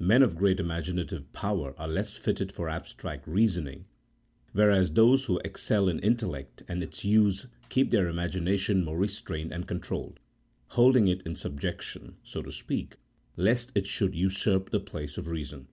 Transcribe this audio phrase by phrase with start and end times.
[0.00, 3.84] Men of great imaginative power are less fitted for abstract reasoning,
[4.52, 9.68] whereas those who excel in intellect and its use keep their imagination more restrained and
[9.68, 10.18] controlled,
[10.70, 12.96] holding it in subjection, so to speak,
[13.36, 15.68] lest it should usurp the place of reason.